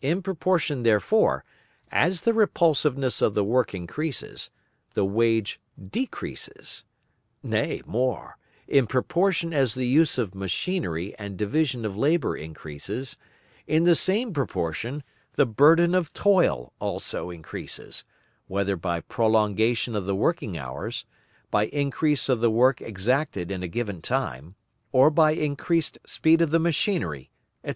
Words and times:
In 0.00 0.22
proportion 0.22 0.84
therefore, 0.84 1.42
as 1.90 2.20
the 2.20 2.32
repulsiveness 2.32 3.20
of 3.20 3.34
the 3.34 3.42
work 3.42 3.74
increases, 3.74 4.50
the 4.94 5.04
wage 5.04 5.58
decreases. 5.90 6.84
Nay 7.42 7.82
more, 7.84 8.38
in 8.68 8.86
proportion 8.86 9.52
as 9.52 9.74
the 9.74 9.88
use 9.88 10.18
of 10.18 10.36
machinery 10.36 11.16
and 11.18 11.36
division 11.36 11.84
of 11.84 11.96
labour 11.96 12.36
increases, 12.36 13.16
in 13.66 13.82
the 13.82 13.96
same 13.96 14.32
proportion 14.32 15.02
the 15.34 15.46
burden 15.46 15.96
of 15.96 16.12
toil 16.12 16.72
also 16.78 17.28
increases, 17.30 18.04
whether 18.46 18.76
by 18.76 19.00
prolongation 19.00 19.96
of 19.96 20.06
the 20.06 20.14
working 20.14 20.56
hours, 20.56 21.04
by 21.50 21.66
increase 21.66 22.28
of 22.28 22.38
the 22.40 22.52
work 22.52 22.80
exacted 22.80 23.50
in 23.50 23.64
a 23.64 23.66
given 23.66 24.00
time 24.00 24.54
or 24.92 25.10
by 25.10 25.32
increased 25.32 25.98
speed 26.06 26.40
of 26.40 26.52
the 26.52 26.60
machinery, 26.60 27.32
etc. 27.64 27.74